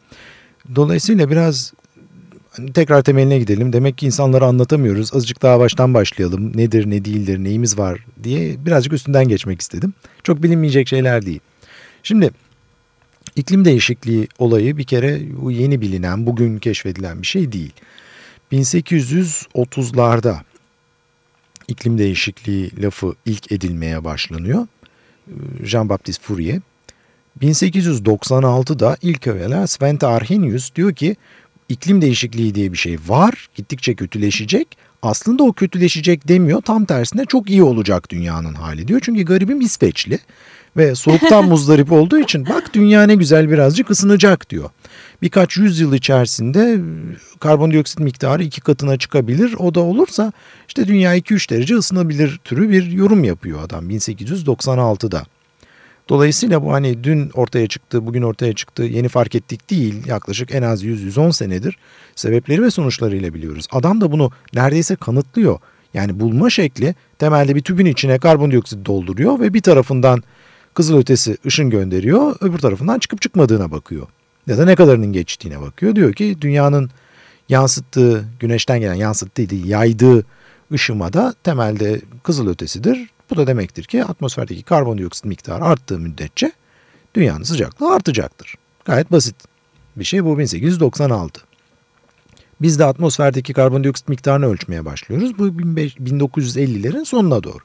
Dolayısıyla 0.75 1.31
biraz 1.31 1.73
hani 2.51 2.73
tekrar 2.73 3.03
temeline 3.03 3.39
gidelim. 3.39 3.73
Demek 3.73 3.99
ki 3.99 4.07
insanlara 4.07 4.47
anlatamıyoruz. 4.47 5.15
Azıcık 5.15 5.43
daha 5.43 5.61
baştan 5.61 5.95
başlayalım. 5.95 6.57
Nedir, 6.57 6.91
ne 6.91 7.05
değildir, 7.05 7.39
neyimiz 7.39 7.79
var 7.79 8.07
diye 8.25 8.67
birazcık 8.67 8.93
üstünden 8.93 9.29
geçmek 9.29 9.61
istedim. 9.61 9.95
Çok 10.25 10.43
bilinmeyecek 10.43 10.89
şeyler 10.89 11.27
değil. 11.27 11.41
Şimdi 12.03 12.31
iklim 13.37 13.65
değişikliği 13.65 14.29
olayı 14.39 14.77
bir 14.77 14.85
kere 14.85 15.21
bu 15.43 15.51
yeni 15.51 15.81
bilinen, 15.81 16.27
bugün 16.27 16.59
keşfedilen 16.59 17.23
bir 17.23 17.27
şey 17.27 17.53
değil. 17.53 17.73
1830'larda 18.53 20.37
iklim 21.69 21.99
değişikliği 21.99 22.83
lafı 22.83 23.15
ilk 23.27 23.53
edilmeye 23.53 24.05
başlanıyor. 24.05 24.67
Jean-Baptiste 25.63 26.23
Fourier. 26.23 26.61
1896'da 27.41 28.97
ilk 29.03 29.27
evvela 29.27 29.67
Svante 29.67 30.07
Arrhenius 30.07 30.75
diyor 30.75 30.93
ki 30.95 31.17
iklim 31.69 32.03
değişikliği 32.03 32.55
diye 32.55 32.73
bir 32.73 32.79
şey 32.79 32.99
var. 33.07 33.49
Gittikçe 33.55 33.95
kötüleşecek. 33.95 34.77
Aslında 35.03 35.43
o 35.43 35.53
kötüleşecek 35.53 36.29
demiyor. 36.29 36.63
Tam 36.63 36.85
tersine 36.85 37.25
çok 37.25 37.51
iyi 37.51 37.63
olacak 37.63 38.11
dünyanın 38.11 38.55
hali 38.55 38.89
diyor. 38.89 39.01
Çünkü 39.03 39.23
garibim 39.23 39.61
İsveçli 39.61 40.19
ve 40.77 40.95
soğuktan 40.95 41.45
muzdarip 41.49 41.93
olduğu 41.93 42.19
için 42.19 42.47
bak 42.47 42.75
dünya 42.75 43.03
ne 43.03 43.15
güzel 43.15 43.51
birazcık 43.51 43.91
ısınacak 43.91 44.51
diyor. 44.51 44.71
Birkaç 45.23 45.57
yüzyıl 45.57 45.95
içerisinde 45.95 46.81
karbondioksit 47.41 47.99
miktarı 47.99 48.43
iki 48.43 48.61
katına 48.61 48.97
çıkabilir. 48.97 49.55
O 49.59 49.75
da 49.75 49.81
olursa 49.81 50.33
işte 50.69 50.87
dünya 50.87 51.17
2-3 51.17 51.51
derece 51.51 51.75
ısınabilir 51.75 52.41
türü 52.45 52.71
bir 52.71 52.87
yorum 52.87 53.25
yapıyor 53.25 53.65
adam 53.65 53.91
1896'da. 53.91 55.25
Dolayısıyla 56.09 56.65
bu 56.65 56.73
hani 56.73 57.05
dün 57.05 57.31
ortaya 57.35 57.67
çıktı, 57.67 58.07
bugün 58.07 58.23
ortaya 58.23 58.53
çıktı, 58.53 58.83
yeni 58.83 59.09
fark 59.09 59.35
ettik 59.35 59.71
değil. 59.71 60.07
Yaklaşık 60.07 60.55
en 60.55 60.63
az 60.63 60.85
100-110 60.85 61.33
senedir 61.33 61.79
sebepleri 62.17 62.63
ve 62.63 62.71
sonuçlarıyla 62.71 63.35
biliyoruz. 63.35 63.67
Adam 63.73 64.01
da 64.01 64.13
bunu 64.13 64.31
neredeyse 64.55 64.97
kanıtlıyor. 64.97 65.59
Yani 65.95 66.21
bulma 66.21 66.51
şekli 66.51 66.95
temelde 67.19 67.57
bir 67.57 67.61
tübün 67.61 67.87
içine 67.87 68.19
karbondioksit 68.19 68.87
dolduruyor 68.87 69.41
ve 69.41 69.55
bir 69.55 69.61
tarafından 69.61 70.23
kızılötesi 70.75 71.37
ışın 71.47 71.71
gönderiyor, 71.71 72.37
öbür 72.41 72.59
tarafından 72.59 72.99
çıkıp 72.99 73.23
çıkmadığına 73.23 73.71
bakıyor. 73.71 74.07
Ya 74.47 74.59
da 74.59 74.65
ne 74.65 74.77
kadarının 74.77 75.13
geçtiğine 75.13 75.61
bakıyor. 75.61 75.97
Diyor 75.97 76.13
ki 76.13 76.37
dünyanın 76.41 76.91
yansıttığı, 77.49 78.25
güneşten 78.41 78.81
gelen 78.81 78.95
yansıttığı 78.95 79.55
yaydığı 79.55 80.25
ışımada 80.73 81.35
temelde 81.45 82.01
kızılötesidir. 82.23 83.11
Bu 83.31 83.37
da 83.37 83.47
demektir 83.47 83.85
ki 83.85 84.05
atmosferdeki 84.05 84.63
karbondioksit 84.63 85.25
miktarı 85.25 85.65
arttığı 85.65 85.99
müddetçe 85.99 86.53
dünyanın 87.15 87.43
sıcaklığı 87.43 87.95
artacaktır. 87.95 88.55
Gayet 88.85 89.13
basit 89.13 89.37
bir 89.97 90.05
şey 90.05 90.25
bu 90.25 90.39
1896. 90.39 91.41
Biz 92.63 92.79
de 92.79 92.85
atmosferdeki 92.85 93.53
karbondioksit 93.53 94.09
miktarını 94.09 94.47
ölçmeye 94.47 94.85
başlıyoruz. 94.85 95.39
Bu 95.39 95.47
1950'lerin 95.49 97.05
sonuna 97.05 97.43
doğru. 97.43 97.63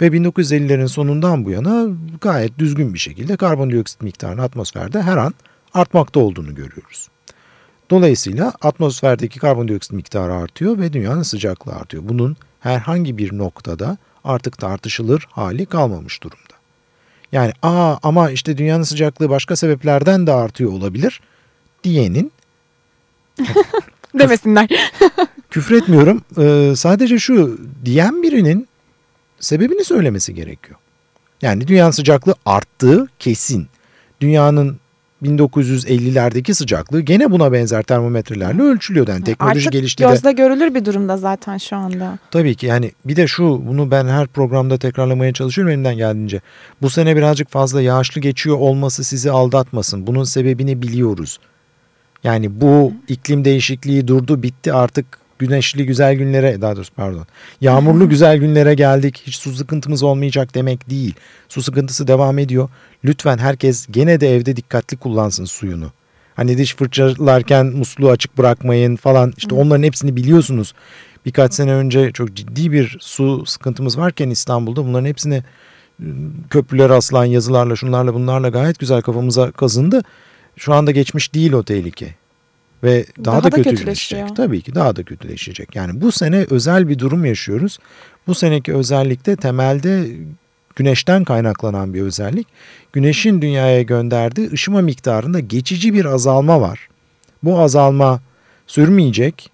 Ve 0.00 0.06
1950'lerin 0.06 0.88
sonundan 0.88 1.44
bu 1.44 1.50
yana 1.50 1.86
gayet 2.20 2.58
düzgün 2.58 2.94
bir 2.94 2.98
şekilde 2.98 3.36
karbondioksit 3.36 4.02
miktarının 4.02 4.42
atmosferde 4.42 5.02
her 5.02 5.16
an 5.16 5.34
artmakta 5.74 6.20
olduğunu 6.20 6.54
görüyoruz. 6.54 7.08
Dolayısıyla 7.90 8.52
atmosferdeki 8.62 9.38
karbondioksit 9.38 9.92
miktarı 9.92 10.34
artıyor 10.34 10.78
ve 10.78 10.92
dünyanın 10.92 11.22
sıcaklığı 11.22 11.72
artıyor. 11.72 12.02
Bunun 12.06 12.36
herhangi 12.60 13.18
bir 13.18 13.38
noktada 13.38 13.96
artık 14.24 14.58
tartışılır 14.58 15.26
hali 15.30 15.66
kalmamış 15.66 16.22
durumda. 16.22 16.54
Yani 17.32 17.52
aa 17.62 17.96
ama 18.02 18.30
işte 18.30 18.58
dünyanın 18.58 18.82
sıcaklığı 18.82 19.30
başka 19.30 19.56
sebeplerden 19.56 20.26
de 20.26 20.32
artıyor 20.32 20.72
olabilir 20.72 21.20
diyenin 21.84 22.32
Demesinler. 24.18 24.68
küfretmiyorum. 25.50 26.22
Ee, 26.38 26.72
sadece 26.76 27.18
şu 27.18 27.58
diyen 27.84 28.22
birinin 28.22 28.68
sebebini 29.40 29.84
söylemesi 29.84 30.34
gerekiyor. 30.34 30.78
Yani 31.42 31.68
dünyanın 31.68 31.90
sıcaklığı 31.90 32.34
arttığı 32.46 33.08
kesin. 33.18 33.68
Dünyanın 34.20 34.80
1950'lerdeki 35.22 36.54
sıcaklığı 36.54 37.00
gene 37.00 37.30
buna 37.30 37.52
benzer 37.52 37.82
termometrelerle 37.82 38.62
ölçülüyordu. 38.62 39.10
Yani 39.10 39.24
teknoloji 39.24 39.58
Artık 39.58 39.72
gelişti 39.72 40.04
de 40.04 40.08
gözle 40.08 40.32
görülür 40.32 40.74
bir 40.74 40.84
durumda 40.84 41.16
zaten 41.16 41.58
şu 41.58 41.76
anda. 41.76 42.18
Tabii 42.30 42.54
ki 42.54 42.66
yani 42.66 42.92
bir 43.04 43.16
de 43.16 43.26
şu 43.26 43.62
bunu 43.66 43.90
ben 43.90 44.06
her 44.06 44.26
programda 44.26 44.78
tekrarlamaya 44.78 45.32
çalışıyorum 45.32 45.72
elimden 45.72 45.96
geldiğince. 45.96 46.40
Bu 46.82 46.90
sene 46.90 47.16
birazcık 47.16 47.50
fazla 47.50 47.82
yağışlı 47.82 48.20
geçiyor 48.20 48.56
olması 48.58 49.04
sizi 49.04 49.30
aldatmasın. 49.30 50.06
Bunun 50.06 50.24
sebebini 50.24 50.82
biliyoruz. 50.82 51.38
Yani 52.24 52.60
bu 52.60 52.92
iklim 53.08 53.44
değişikliği 53.44 54.08
durdu 54.08 54.42
bitti 54.42 54.72
artık 54.72 55.19
güneşli 55.40 55.86
güzel 55.86 56.14
günlere 56.14 56.60
daha 56.60 56.76
doğrusu 56.76 56.94
pardon 56.94 57.26
yağmurlu 57.60 58.08
güzel 58.08 58.38
günlere 58.38 58.74
geldik 58.74 59.22
hiç 59.26 59.36
su 59.36 59.52
sıkıntımız 59.52 60.02
olmayacak 60.02 60.54
demek 60.54 60.90
değil. 60.90 61.14
Su 61.48 61.62
sıkıntısı 61.62 62.06
devam 62.06 62.38
ediyor. 62.38 62.68
Lütfen 63.04 63.38
herkes 63.38 63.86
gene 63.90 64.20
de 64.20 64.36
evde 64.36 64.56
dikkatli 64.56 64.96
kullansın 64.96 65.44
suyunu. 65.44 65.92
Hani 66.34 66.58
diş 66.58 66.74
fırçalarken 66.74 67.66
musluğu 67.66 68.10
açık 68.10 68.38
bırakmayın 68.38 68.96
falan 68.96 69.32
işte 69.36 69.54
onların 69.54 69.82
hepsini 69.82 70.16
biliyorsunuz. 70.16 70.74
Birkaç 71.26 71.54
sene 71.54 71.72
önce 71.74 72.12
çok 72.12 72.34
ciddi 72.34 72.72
bir 72.72 72.96
su 73.00 73.46
sıkıntımız 73.46 73.98
varken 73.98 74.30
İstanbul'da 74.30 74.84
bunların 74.84 75.06
hepsini 75.06 75.42
ıı, 76.02 76.06
köprülere 76.50 76.92
asılan 76.92 77.24
yazılarla 77.24 77.76
şunlarla 77.76 78.14
bunlarla 78.14 78.48
gayet 78.48 78.78
güzel 78.78 79.02
kafamıza 79.02 79.50
kazındı. 79.50 80.02
Şu 80.56 80.74
anda 80.74 80.90
geçmiş 80.90 81.34
değil 81.34 81.52
o 81.52 81.62
tehlike. 81.62 82.19
Ve 82.84 83.06
daha, 83.24 83.24
Daha 83.24 83.52
da, 83.52 83.56
da 83.56 83.62
kötüleşecek. 83.62 84.36
Tabii 84.36 84.60
ki 84.60 84.74
daha 84.74 84.96
da 84.96 85.02
kötüleşecek. 85.02 85.76
Yani 85.76 86.00
bu 86.00 86.12
sene 86.12 86.46
özel 86.50 86.88
bir 86.88 86.98
durum 86.98 87.24
yaşıyoruz. 87.24 87.78
Bu 88.26 88.34
seneki 88.34 88.74
özellikle 88.74 89.36
temelde 89.36 90.08
güneşten 90.76 91.24
kaynaklanan 91.24 91.94
bir 91.94 92.02
özellik. 92.02 92.46
Güneşin 92.92 93.42
dünyaya 93.42 93.82
gönderdiği 93.82 94.50
ışıma 94.52 94.80
miktarında 94.80 95.40
geçici 95.40 95.94
bir 95.94 96.04
azalma 96.04 96.60
var. 96.60 96.88
Bu 97.42 97.58
azalma 97.60 98.20
sürmeyecek. 98.66 99.50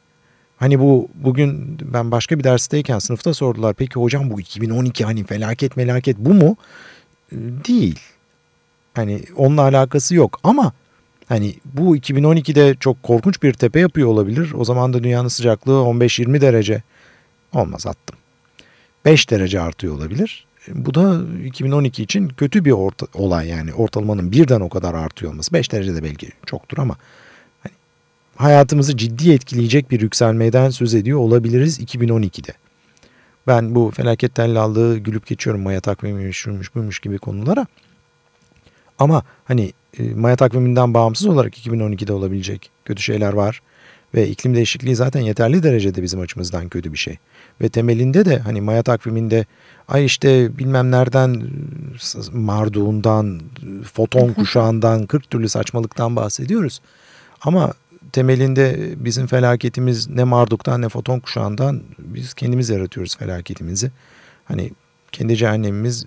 Hani 0.57 0.81
bu 0.81 1.09
bugün 1.15 1.79
ben 1.93 2.11
başka 2.11 2.39
bir 2.39 2.45
dersteyken 2.45 2.99
sınıfta 2.99 3.35
sordular. 3.35 3.75
Peki 3.75 3.95
hocam 3.95 4.31
bu 4.31 4.41
2012 4.41 5.05
hani 5.05 5.25
felaket 5.25 5.77
melaket 5.77 6.19
bu 6.19 6.35
mu? 6.35 6.57
Ee, 7.33 7.37
Değil. 7.69 8.01
Hani 8.95 9.23
onunla 9.37 9.63
alakası 9.63 10.15
yok 10.15 10.41
ama 10.45 10.73
hani 11.29 11.55
bu 11.65 11.97
2012'de 11.97 12.75
çok 12.81 13.03
korkunç 13.03 13.43
bir 13.43 13.53
tepe 13.53 13.81
yapıyor 13.81 14.09
olabilir. 14.09 14.53
O 14.55 14.65
zaman 14.65 14.93
da 14.93 15.05
dünyanın 15.05 15.29
sıcaklığı 15.29 15.73
15-20 15.73 16.41
derece 16.41 16.83
olmaz 17.53 17.87
attım. 17.87 18.17
5 19.05 19.31
derece 19.31 19.61
artıyor 19.61 19.95
olabilir. 19.95 20.47
Bu 20.69 20.95
da 20.95 21.21
2012 21.45 22.03
için 22.03 22.29
kötü 22.29 22.65
bir 22.65 22.71
orta, 22.71 23.07
olay 23.15 23.49
yani 23.49 23.75
ortalamanın 23.75 24.33
birden 24.33 24.61
o 24.61 24.69
kadar 24.69 24.95
artıyor 24.95 25.33
olması. 25.33 25.53
5 25.53 25.73
derece 25.73 25.95
de 25.95 26.03
belki 26.03 26.31
çoktur 26.47 26.79
ama 26.79 26.97
hani 27.63 27.73
hayatımızı 28.37 28.97
ciddi 28.97 29.33
etkileyecek 29.33 29.91
bir 29.91 30.01
yükselmeden 30.01 30.71
söz 30.71 30.95
ediyor 30.95 31.19
olabiliriz 31.19 31.81
2012'de. 31.81 32.53
Ben 33.47 33.75
bu 33.75 33.91
felaket 33.91 34.35
tellallığı 34.35 34.99
gülüp 34.99 35.27
geçiyorum 35.27 35.63
maya 35.63 35.81
takvimiymiş 35.81 36.37
şuymuş 36.37 36.75
buymuş 36.75 37.01
gibi 37.01 37.19
konulara. 37.19 37.67
Ama 38.99 39.23
hani 39.45 39.73
e, 39.99 40.15
maya 40.15 40.37
takviminden 40.37 40.95
bağımsız 40.95 41.27
olarak 41.27 41.59
2012'de 41.59 42.13
olabilecek 42.13 42.71
kötü 42.85 43.03
şeyler 43.03 43.33
var. 43.33 43.63
Ve 44.15 44.29
iklim 44.29 44.55
değişikliği 44.55 44.97
zaten 44.97 45.21
yeterli 45.21 45.63
derecede 45.63 46.03
bizim 46.03 46.21
açımızdan 46.21 46.69
kötü 46.69 46.93
bir 46.93 46.99
şey. 46.99 47.19
Ve 47.61 47.69
temelinde 47.69 48.25
de 48.25 48.39
hani 48.39 48.61
maya 48.61 48.83
takviminde 48.83 49.47
ay 49.89 50.05
işte 50.05 50.59
bilmem 50.59 50.91
nereden 50.91 51.43
marduğundan, 52.33 53.41
foton 53.93 54.33
kuşağından 54.33 55.07
40 55.07 55.31
türlü 55.31 55.49
saçmalıktan 55.49 56.17
bahsediyoruz. 56.17 56.81
Ama 57.41 57.73
temelinde 58.13 58.95
bizim 58.97 59.27
felaketimiz 59.27 60.09
ne 60.09 60.25
marduktan 60.25 60.83
ne 60.83 60.89
foton 60.89 61.21
kuşağından 61.21 61.83
biz 61.99 62.35
kendimiz 62.35 62.71
yaratıyoruz 62.71 63.17
felaketimizi. 63.17 63.91
Hani 64.45 64.71
kendi 65.13 65.37
cehennemimiz 65.37 66.07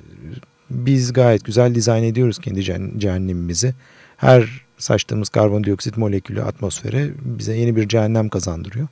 biz 0.70 1.14
gayet 1.14 1.46
güzel 1.46 1.76
dizayn 1.76 2.04
ediyoruz 2.04 2.40
kendi 2.40 2.64
cehennemimizi. 3.00 3.74
Her 4.18 4.62
saçtığımız 4.78 5.30
karbondioksit 5.30 5.98
molekülü 5.98 6.44
atmosfere 6.44 7.10
bize 7.22 7.58
yeni 7.58 7.76
bir 7.76 7.88
cehennem 7.88 8.30
kazandırıyor. 8.30 8.88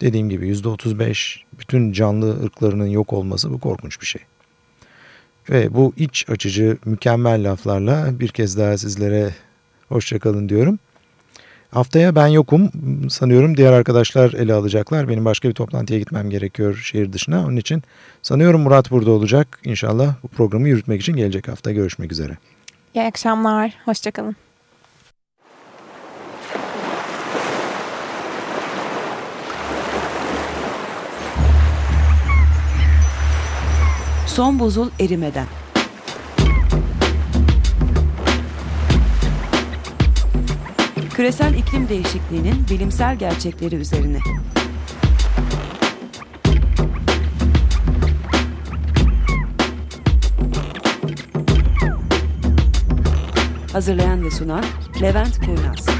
Dediğim 0.00 0.28
gibi 0.28 0.52
%35 0.52 1.36
bütün 1.58 1.92
canlı 1.92 2.44
ırklarının 2.44 2.86
yok 2.86 3.12
olması 3.12 3.52
bu 3.52 3.58
korkunç 3.60 4.00
bir 4.00 4.06
şey. 4.06 4.22
Ve 5.50 5.74
bu 5.74 5.92
iç 5.96 6.26
açıcı 6.28 6.78
mükemmel 6.84 7.50
laflarla 7.50 8.20
bir 8.20 8.28
kez 8.28 8.58
daha 8.58 8.78
sizlere 8.78 9.34
hoşçakalın 9.88 10.48
diyorum. 10.48 10.78
Haftaya 11.70 12.14
ben 12.14 12.26
yokum 12.26 12.70
sanıyorum 13.10 13.56
diğer 13.56 13.72
arkadaşlar 13.72 14.32
ele 14.32 14.54
alacaklar. 14.54 15.08
Benim 15.08 15.24
başka 15.24 15.48
bir 15.48 15.54
toplantıya 15.54 15.98
gitmem 15.98 16.30
gerekiyor 16.30 16.74
şehir 16.84 17.12
dışına. 17.12 17.44
Onun 17.46 17.56
için 17.56 17.82
sanıyorum 18.22 18.60
Murat 18.60 18.90
burada 18.90 19.10
olacak. 19.10 19.60
İnşallah 19.64 20.14
bu 20.22 20.28
programı 20.28 20.68
yürütmek 20.68 21.00
için 21.00 21.16
gelecek 21.16 21.48
hafta 21.48 21.72
görüşmek 21.72 22.12
üzere. 22.12 22.36
İyi 22.94 23.04
akşamlar. 23.04 23.72
Hoşçakalın. 23.84 24.36
Son 34.26 34.58
buzul 34.58 34.90
erimeden. 35.00 35.46
Küresel 41.18 41.54
iklim 41.54 41.88
değişikliğinin 41.88 42.66
bilimsel 42.70 43.16
gerçekleri 43.16 43.74
üzerine. 43.74 44.18
Hazırlayan 53.72 54.24
ve 54.24 54.30
sunan 54.30 54.64
Levent 55.02 55.38
Kurnaz. 55.38 55.97